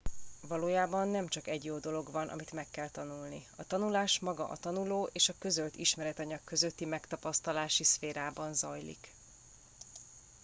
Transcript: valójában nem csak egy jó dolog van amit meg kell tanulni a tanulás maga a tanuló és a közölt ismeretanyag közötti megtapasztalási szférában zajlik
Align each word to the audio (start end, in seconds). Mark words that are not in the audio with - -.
valójában 0.47 1.07
nem 1.07 1.27
csak 1.27 1.47
egy 1.47 1.63
jó 1.65 1.77
dolog 1.77 2.11
van 2.11 2.27
amit 2.27 2.51
meg 2.51 2.67
kell 2.71 2.89
tanulni 2.89 3.47
a 3.55 3.63
tanulás 3.67 4.19
maga 4.19 4.47
a 4.47 4.57
tanuló 4.57 5.09
és 5.11 5.29
a 5.29 5.33
közölt 5.39 5.75
ismeretanyag 5.75 6.39
közötti 6.43 6.85
megtapasztalási 6.85 7.83
szférában 7.83 8.53
zajlik 8.53 9.13